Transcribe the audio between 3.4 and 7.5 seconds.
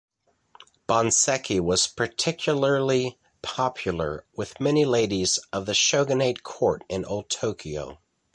popular with many ladies of the Shogunate court in old